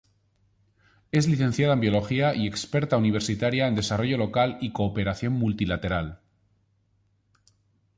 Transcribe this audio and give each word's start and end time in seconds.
Es 1.11 1.27
licenciada 1.27 1.73
en 1.75 1.79
Biología 1.79 2.33
y 2.33 2.47
experta 2.47 2.97
universitaria 2.97 3.67
en 3.67 3.75
Desarrollo 3.75 4.17
Local 4.17 4.57
y 4.59 4.71
Cooperación 4.73 5.33
Multilateral. 5.33 6.21